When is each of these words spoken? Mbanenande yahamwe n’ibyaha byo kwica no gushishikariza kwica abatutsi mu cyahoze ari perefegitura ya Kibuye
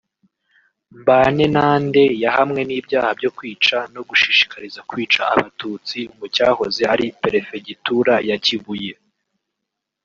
Mbanenande 0.99 2.03
yahamwe 2.23 2.61
n’ibyaha 2.65 3.11
byo 3.19 3.31
kwica 3.37 3.77
no 3.93 4.01
gushishikariza 4.09 4.79
kwica 4.89 5.21
abatutsi 5.33 5.99
mu 6.17 6.25
cyahoze 6.35 6.81
ari 6.93 7.05
perefegitura 7.21 8.13
ya 8.29 8.37
Kibuye 8.45 8.93